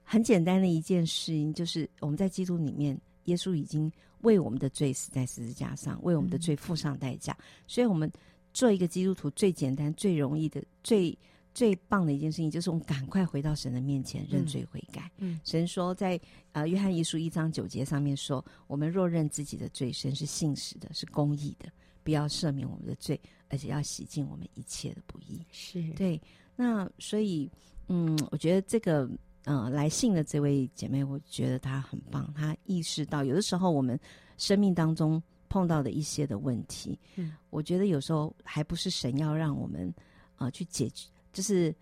[0.03, 3.89] 很简单的一件事情，就是我们在基督里面，耶稣已经
[4.21, 7.35] 为我们的罪死在十字架上，为我们的罪付上代价。
[7.65, 8.11] 所以，我们
[8.53, 11.17] 做一个基督徒最简单、最容易的、最
[11.53, 15.09] 最棒的一件事情，就是我们赶快回到神的面前认罪悔改。
[15.17, 16.19] 嗯，神说在
[16.51, 21.71] 呃约翰一书一章九节上面说：“我们若认自己的罪，神是信实的，是公义的，
[22.03, 26.21] 不要赦免我们的罪，而且要洗净我们一切的不义。”是对。
[26.61, 27.49] 那所以，
[27.87, 29.09] 嗯，我觉得这个，
[29.45, 32.31] 呃，来信的这位姐妹，我觉得她很棒。
[32.35, 33.99] 她意识到，有的时候我们
[34.37, 35.19] 生命当中
[35.49, 39.91] 碰到的一些的问题，嗯，我觉得有时候还不是神要让我们，
[40.37, 41.73] 呃，去解决，就是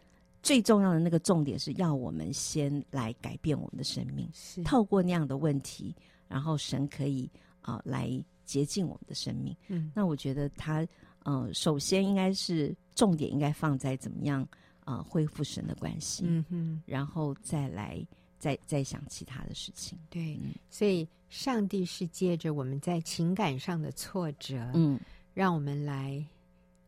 [0.42, 5.94] 最重要的那个重点是要我们先来改变我们的生命，是透过那样的问题，
[6.30, 7.30] 然后神可以
[7.62, 9.54] 啊、呃、来洁净我们的生命。
[9.68, 10.88] 嗯，那我觉得他，
[11.24, 14.48] 呃，首先应该是重点应该放在怎么样。
[14.90, 18.04] 啊、呃，恢复神的关系，嗯哼，然后再来，
[18.40, 20.00] 再再想其他的事情。
[20.10, 25.00] 对，嗯、所以上帝是借着我们在情感上的挫折，嗯，
[25.36, 26.26] 让我们来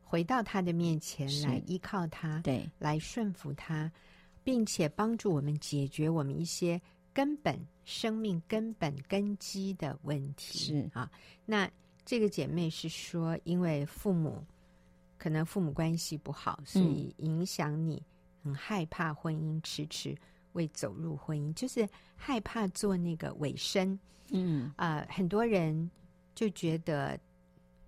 [0.01, 3.91] 回到他的面前，来依靠他，对，来顺服他，
[4.43, 6.81] 并且帮助我们解决我们一些
[7.13, 10.57] 根本生命根本根基的问题。
[10.57, 11.11] 是啊，
[11.45, 11.69] 那
[12.03, 14.43] 这个姐妹是说，因为父母。
[15.21, 18.01] 可能父母关系不好，所以影响你
[18.43, 20.17] 很害怕婚姻，迟迟
[20.53, 23.99] 未走入婚姻，就是害怕做那个尾声。
[24.31, 25.91] 嗯啊、呃，很多人
[26.33, 27.19] 就觉得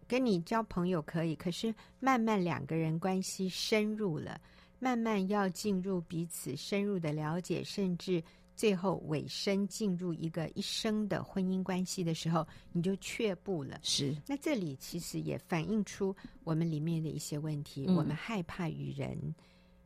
[0.07, 4.39] 跟你交朋友可以，可是慢慢两个人关系深入了，
[4.77, 8.23] 慢慢要进入彼此深入的了解，甚至。
[8.55, 13.79] 最后尾声进入一个一生的婚姻关系的时候，你就却步了。
[13.81, 17.85] 是，那这里其实也反映出我们里面的一些问题。
[17.87, 19.17] 嗯、我们害怕与人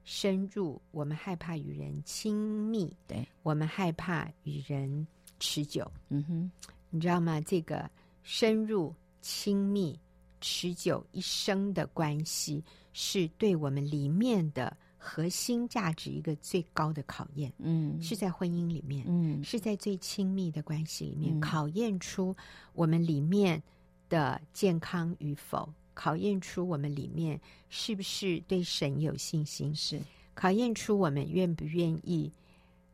[0.03, 2.35] 深入，我们害怕与人亲
[2.69, 5.07] 密，对，我们害怕与人
[5.39, 5.89] 持久。
[6.09, 6.51] 嗯哼，
[6.89, 7.39] 你知道吗？
[7.41, 7.89] 这个
[8.23, 9.97] 深入、亲密、
[10.41, 14.75] 持久一生的关系，是对我们里面的。
[14.97, 22.35] 核心价值一个最高的考验，嗯，是在婚姻里面，嗯，是在最亲密的关系里面，嗯、考验出
[22.73, 23.61] 我们里面
[24.09, 30.01] 的健康与否，考验出我们里面是不是对神有信心，是
[30.33, 32.31] 考验出我们愿不愿意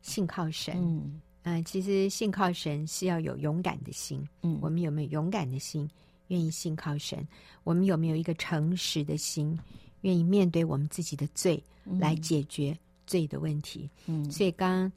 [0.02, 0.76] 信靠神。
[0.78, 5.88] 嗯、呃，其实信靠神是要有勇敢的心，嗯，我们有没有勇敢的心，
[6.28, 7.26] 愿意信靠神？
[7.64, 9.58] 我们有没有一个诚实的心？
[10.04, 11.62] 愿意面对我们自己的罪，
[11.98, 13.88] 来解决罪的问题。
[14.06, 14.92] 嗯，所以刚刚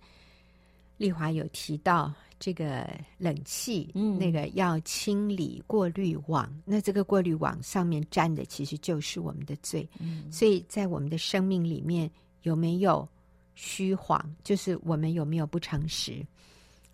[0.98, 2.86] 丽华有提到这个
[3.17, 9.88] 冷气，嗯，那个要清理过滤网，那这个过滤网上面沾的其实就是我们的罪。
[9.98, 12.12] 嗯，所以在我们的生命里面
[12.43, 13.08] 有没有
[13.56, 14.22] 虚谎？
[14.43, 16.26] 就是我们有没有不诚实？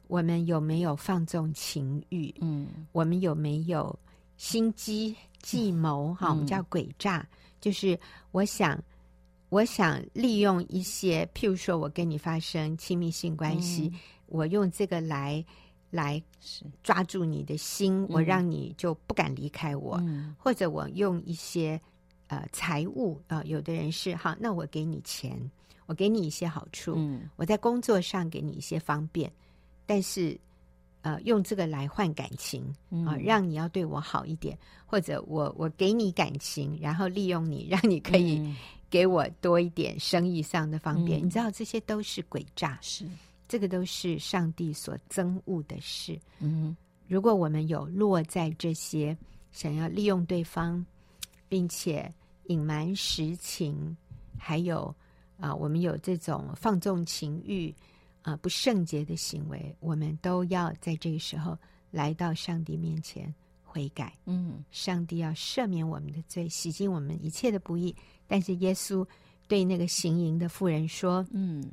[0.08, 2.32] 我们有没有放纵情欲？
[2.41, 3.97] 嗯，我们有没有
[4.38, 6.13] 心机计谋？
[6.13, 7.28] 哈、嗯，我们叫诡诈。
[7.63, 7.97] 就是
[8.32, 8.78] 我想
[9.47, 15.41] 我想利用一些，譬如说我跟你发生亲密性关系，嗯、我用这个来
[15.89, 16.21] 来
[16.84, 21.80] 抓住你的心，我让你就不敢离开我，嗯、或者我用一些
[22.28, 25.39] 呃财务啊、呃，有的人是哈，那我给你钱，
[25.86, 29.32] 我给你一些好处，嗯、我在工作上给你一些方便，
[29.86, 30.38] 但是。
[31.04, 32.63] 呃，用这个来换感情
[33.06, 38.56] 啊、呃，让你要对我好一点，嗯、或者我我给你感情，然后利用你， 让你可以
[38.89, 41.22] 给我多一点生意上的方便。
[41.22, 43.06] 嗯、你知道，这些都是诡诈，是
[43.50, 46.18] 这个都是上帝所憎恶的事。
[46.39, 46.74] 嗯，
[47.06, 49.16] 如果我们有落在这些
[49.52, 50.84] 想要利用对方，
[51.50, 52.10] 并且
[52.46, 53.96] 隐瞒实情，
[54.38, 54.84] 还有
[55.38, 57.76] 啊、呃，我们有这种放纵情欲。
[58.23, 61.57] 啊、呃，不圣洁的行为，我们都要在这个时候
[61.91, 63.31] 来到上帝面前
[63.62, 64.13] 悔改。
[64.25, 67.93] 嗯，上帝要赦免我们的罪，洗净我们一切的不义。
[68.25, 69.05] 但是耶稣
[69.45, 71.69] 对那个行淫的妇人说：“嗯，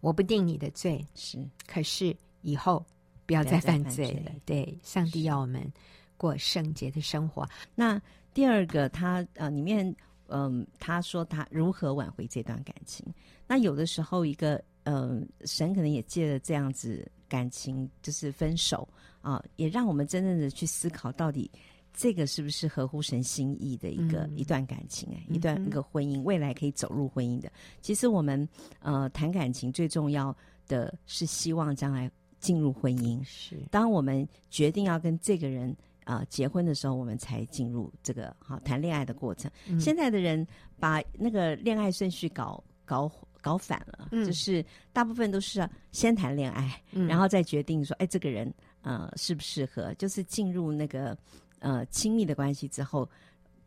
[0.00, 2.82] 我不定你的罪，是，可是以后
[3.26, 4.32] 不要再犯罪了。
[4.32, 5.70] 罪”对，上帝要我们
[6.16, 7.46] 过圣洁的生活。
[7.74, 8.00] 那
[8.32, 9.86] 第二个，他呃，里面
[10.28, 13.06] 嗯、呃，他说他如何挽回这段感情。
[13.46, 14.58] 那有的时候一个。
[14.84, 18.88] 嗯、呃，神可能也借着这样子感情，就是分手
[19.20, 21.50] 啊，也让我们真正的去思考，到底
[21.94, 25.08] 这个是不是合乎神心意的一个、嗯、一段感情？
[25.12, 27.50] 哎，一段一个婚姻，未来可以走入婚姻的。
[27.80, 28.48] 其实我们
[28.80, 33.22] 呃谈感情最重要的是希望将来进入婚姻。
[33.22, 35.70] 是，当我们决定要跟这个人
[36.04, 39.50] 啊、呃、结婚的时候，我们才进入这个好谈恋爱的过程。
[39.68, 40.46] 嗯、现在的人
[40.80, 43.10] 把那个恋爱顺序搞搞。
[43.42, 48.50] 搞反了，嗯、就是大部分都是要先谈恋爱，嗯、然后再决定说，哎，这个人
[48.80, 49.92] 呃适不适合？
[49.94, 51.18] 就是进入那个
[51.58, 53.06] 呃亲密的关系之后，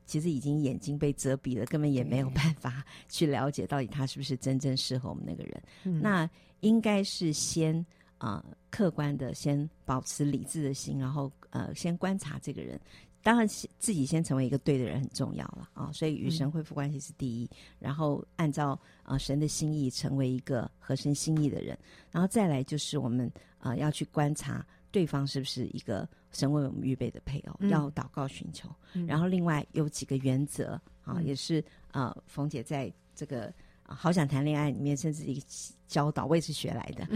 [0.05, 5.61] 其实已经眼睛被遮蔽了，根本也没有办法去了解到底他是不是真正适合我们那个人。
[5.83, 6.27] 嗯、那
[6.61, 7.75] 应该是先
[8.17, 12.79] 啊、呃、客观的，先保持理智的心，然后呃先观察这个人。
[13.25, 15.91] 当然，自己先成为一个对的人很重要了啊！
[15.91, 21.75] 所以与神恢复关系是第一，嗯、然后按照啊、呃、神的心意成为一个合神心意的人，
[22.11, 23.25] 然后再来就是我们
[23.57, 28.69] 啊、呃、要去观察对方是不是一个神为我们预备的配偶，嗯、要祷告寻求。
[28.93, 33.51] 嗯、然后另外有几个原则啊，也是啊冯姐在这个。
[33.87, 35.45] 好想谈恋爱里面，甚至一个
[35.87, 37.07] 教导，我也是学来的。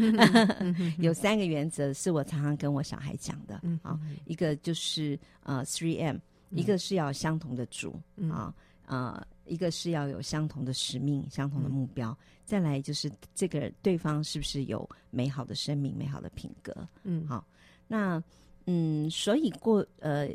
[1.00, 6.18] 有三个原则是我常常跟我小孩讲的啊，一个就是呃 three M，
[6.52, 8.00] 一个是要相同的主
[8.32, 8.54] 啊，
[8.86, 16.72] 呃，一个是要有相同的使命、相同的目标，再来就是这个对方是不是有美好的生命、美好的品格。
[17.04, 17.44] 嗯，好，
[17.88, 18.24] 那
[18.68, 20.30] 嗯，所以过呃，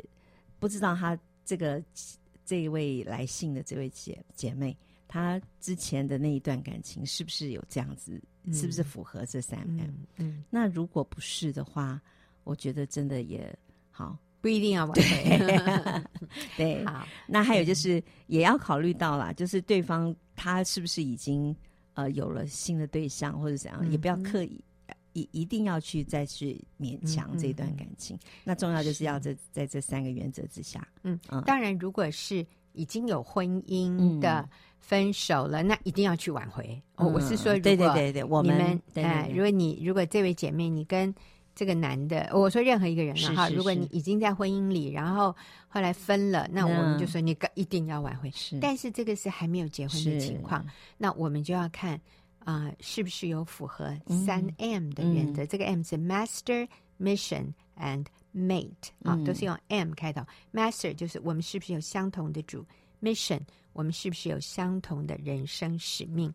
[0.59, 1.81] 不知道他这个
[2.45, 4.75] 这一位来信的这位姐姐妹。
[5.07, 8.21] 他之前的那一段感情是不是有这样子？
[8.43, 9.79] 嗯、是不是符合这三 M？
[9.79, 11.99] 嗯，嗯，那如果不是的话，
[12.43, 13.57] 我觉得真的也
[13.89, 16.03] 好，不一定要挽回。
[16.55, 17.07] 对，好。
[17.27, 21.55] 那还有就是也要考虑到啦，就是对方他是不是已经
[21.95, 24.63] 呃有了新的对象或者怎样，嗯、也不要刻意
[25.13, 28.15] 一一定要去再去勉强这段感情。
[28.17, 30.87] 嗯嗯、那重要就是要在在这三个原则之下。
[31.01, 32.45] 嗯，嗯当然如果是。
[32.75, 34.47] 已经有婚姻的
[34.79, 36.81] 分手了，嗯、那一定要去挽回。
[36.97, 41.13] 嗯、我是说，如果对对对对，我们哎，如果你如果这位姐妹你跟
[41.55, 45.33] 这个男的，我说任何一个人了哈，如果你已经在婚姻里，然后
[45.69, 48.29] 后来分了，那我们就说你一定要挽回。
[48.31, 50.65] 是，但是这个是还没有结婚的情况，
[50.97, 51.95] 那我们就要看
[52.39, 55.43] 啊、呃，是不是有符合三 M 的原则？
[55.43, 56.67] 嗯、这个 M 是 Master
[56.99, 60.21] Mission and Mate 啊，都是用 M 开头。
[60.51, 62.65] 嗯、Master 就是我们是不是有相同的主
[63.01, 63.41] ？Mission
[63.73, 66.33] 我们是不是有相同的人生使命？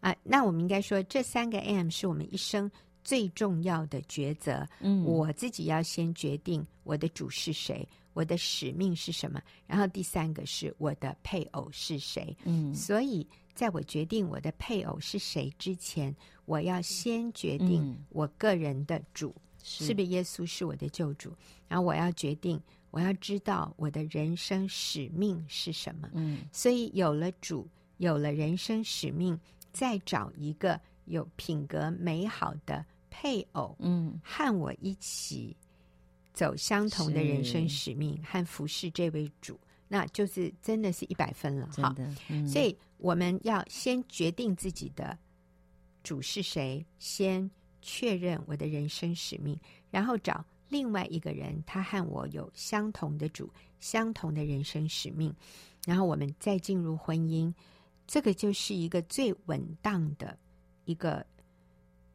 [0.00, 2.70] 啊，那我们应该说这三个 M 是我们一生
[3.04, 4.66] 最重要的抉择。
[4.80, 12.36] 嗯，我自己要先决定我的主是谁，我的使命是什么，然后第三个是我的配偶是谁。
[12.44, 19.34] 嗯，所以在我决定我的配偶是谁之前，我要先决定我个人的主。
[19.62, 21.32] 是不是耶稣是我的救主？
[21.68, 26.08] 然后我要决定，我要知道我的人生使命是什么。
[26.14, 27.68] 嗯，所以有了主，
[27.98, 29.38] 有了人生使命，
[29.72, 35.56] 再找一个有品格美好的配偶，嗯，和我一起
[36.32, 39.58] 走相同的人生使命，和服侍这位主，
[39.88, 41.68] 那就是真的是一百分了。
[41.76, 41.94] 好，
[42.28, 45.16] 嗯，所以我们要先决定自己的
[46.02, 47.50] 主是谁，先。
[47.82, 49.58] 确认我的人生使命，
[49.90, 53.50] 然后找另外一个人，他和我有相同的主、
[53.80, 55.34] 相同的人生使命，
[55.86, 57.52] 然后我们再进入婚姻，
[58.06, 60.38] 这个就是一个最稳当的
[60.84, 61.24] 一个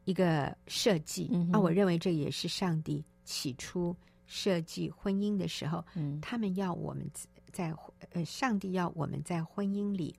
[0.04, 1.28] 一个设计。
[1.32, 3.94] 嗯哼，啊，我认为这也是上帝起初
[4.26, 7.08] 设计婚姻的时候，嗯，他们要我们
[7.52, 7.74] 在
[8.12, 10.14] 呃，上帝要我们在婚姻里，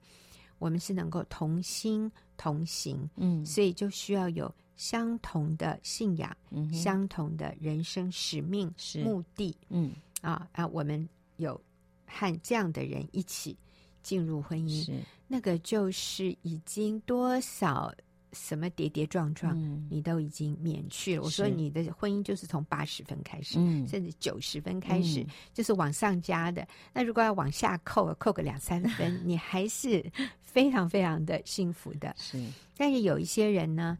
[0.58, 9.02] 我们是能够同心同行，嗯，所以就需要有相同的信仰，嗯，相同的人生使命是。
[9.02, 9.92] 目的，嗯。
[10.22, 11.06] 啊啊，我们
[11.36, 11.60] 有
[12.06, 13.54] 和这样的人一起
[14.02, 14.94] 进入婚姻，是。
[15.26, 17.92] 那个就是已经多少
[18.32, 19.86] 什么跌跌撞撞，嗯。
[19.90, 21.22] 你都已经免去了。
[21.22, 23.86] 我说你的婚姻就是从八十分开始，嗯。
[23.88, 25.26] 甚至九十分开始，嗯。
[25.52, 26.66] 就是往上加的。
[26.92, 30.04] 那如果要往下扣，扣个两三分， 你还是
[30.40, 32.14] 非常非常的幸福的。
[32.16, 32.40] 是。
[32.76, 33.98] 但是有一些人呢，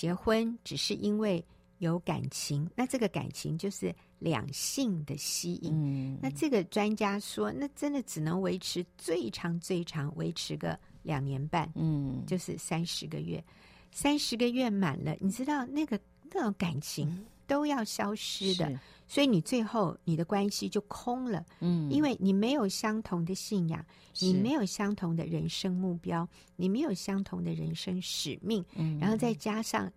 [0.00, 1.44] 结婚只是因为
[1.76, 5.74] 有感情，那这个感情就是两性的吸引。
[5.74, 13.44] 嗯那这个专家说，那真的只能维持最长最长维持个两年半，嗯就是三十个月。
[13.92, 16.00] 三十个月满了，你知道那个
[16.32, 21.90] 那种感情都要消失的，所以你最后你的关系就空了，嗯。
[21.90, 23.84] 因为你没有相同的信仰，
[24.20, 28.96] 你没有相同的人生目标，你没有相同的人生使命，嗯。
[29.00, 29.92] 然后再加上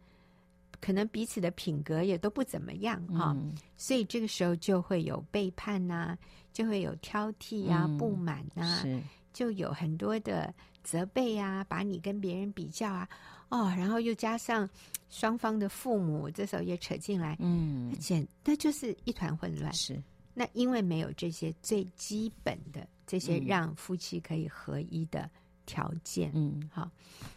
[0.82, 3.54] 可能彼此的品格也都不怎么样哈、嗯。
[3.78, 6.18] 所以这个时候就会有背叛呐、
[6.52, 7.98] 就会有挑剔啊、嗯。
[8.00, 9.00] 不满啊，是
[9.34, 10.54] 就有很多的
[10.84, 13.10] 责备啊，把你跟别人比较啊，
[13.50, 14.70] 哦，然后又加上
[15.10, 19.74] 双方的父母这时候也扯进来，嗯而且那就是一团混乱。
[19.74, 20.02] 是
[20.34, 25.30] 那因为没有这些最基本的这些嗯让夫妻可以合一的
[25.66, 26.90] 条件，嗯好，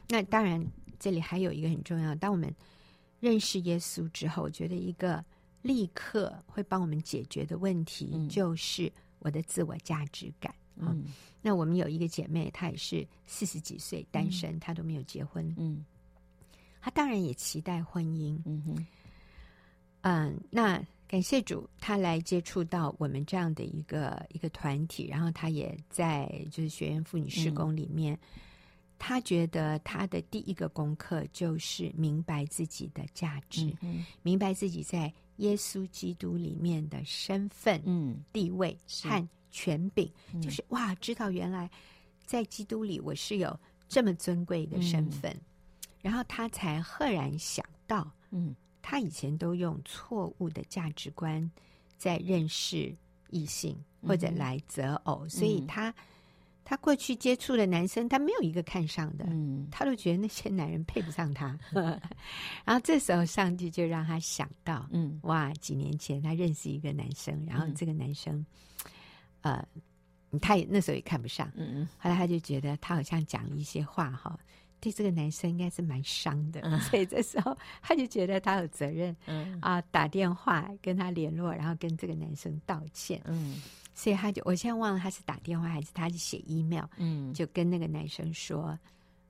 [0.08, 0.64] 那当然
[0.98, 2.54] 这里还有一个很重要，当我们
[3.20, 5.22] 认识耶稣之后，我觉得一个
[5.62, 10.54] 立刻会帮我们解决的问题嗯就是我的自我价值感。
[10.80, 11.04] 啊嗯。
[11.42, 15.84] 那我们有一个姐妹，她也是四十几岁单身，她都没有结婚，嗯。
[16.80, 18.38] 她当然也期待婚姻。
[18.44, 18.86] 嗯哼。
[20.02, 28.16] 嗯，那感谢主，她来接触到我们这样的一个一个团体，然后她也在就是学院妇女施工里面，
[28.98, 38.22] 她觉得她的第一个功课就是明白自己的价值，嗯明白自己在耶稣基督里面的身份、嗯。
[38.32, 40.42] 地位和权柄，嗯。
[40.42, 41.70] 就是哇，知道原来
[42.26, 45.34] 在基督里我是有这么尊贵的身份，
[46.02, 48.54] 然后他才赫然想到，嗯。
[48.82, 51.50] 他以前都用错误的价值观
[51.96, 52.94] 在认识
[53.30, 55.92] 异性或者来择偶，所以他
[56.64, 59.66] 他过去接触的男生，他没有一个看上的，嗯。
[59.72, 61.58] 他都觉得那些男人配不上他。
[62.64, 65.18] 然后这时候，上帝就让他想到，嗯。
[65.24, 68.46] 哇，几年前他认识一个男生，然后这个男生，
[69.46, 74.36] 呃，他也那时候也看不上，嗯嗯后来他就觉得他好像讲了一些话哈，
[74.80, 83.20] 对这个男生应该是蛮伤的，嗯所以这时候他就觉得他有责任嗯啊，打电话跟他联络，然后跟这个男生道歉。
[83.26, 83.62] 嗯
[83.94, 88.78] 所以他就我现在忘了他是打电话还是他是写 email，嗯就跟那个男生说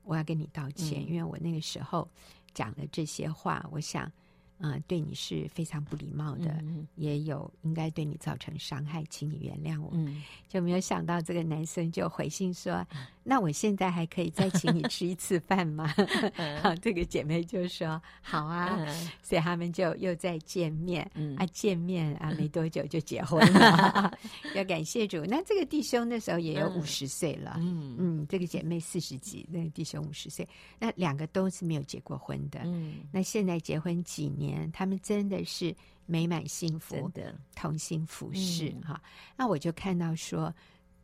[0.03, 2.09] 我要跟你道歉，嗯因为我那个时候
[2.55, 4.11] 讲了这些话，我想。
[4.59, 9.91] 嗯，对你是非常不礼貌的，嗯也有应该对你造成伤害，请你原谅我。
[9.93, 10.23] 嗯。
[10.49, 12.87] 就没有想到这个男生就回信说
[13.29, 15.93] ：“那我现在还可以再请你 吃一次饭吗？”
[16.63, 18.77] 好，这个姐妹就说：“好啊。
[18.79, 18.87] 嗯
[19.23, 24.17] 所以他们就又再见面，嗯啊，见面啊，没多久就结婚了。
[24.55, 25.25] 要感谢主。
[25.27, 30.49] 那这个弟兄那时候也有五十岁了，嗯嗯，这个姐妹四十几，那个弟兄五十岁，
[30.79, 32.61] 那两个都是没有结过婚的。
[32.65, 35.75] 嗯那现在结婚几年，他们真的是
[36.07, 39.03] 美满幸福，的同心服侍嗯哈、
[39.37, 40.55] 那我就看到说，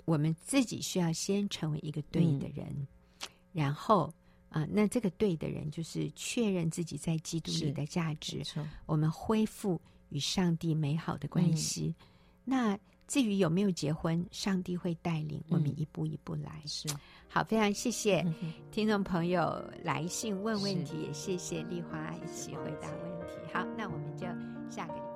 [0.04, 2.86] 我们自己需要先成为一个对的人，嗯
[3.52, 4.12] 然后
[4.48, 8.42] 啊、那这个对的人就是确认自己在基督里的价值
[8.84, 9.80] 我们恢复
[10.10, 11.94] 与上帝美好的关系。
[11.98, 12.06] 嗯
[12.44, 16.60] 那至于有没有结婚，上帝会带领我们嗯一步一步来。
[16.66, 16.88] 是
[17.28, 23.36] 好，非常谢谢嗯 听众朋友来信问问题，也谢谢丽华一起回答问题。
[23.52, 24.26] 好，那我们就
[24.74, 25.11] 下个礼拜。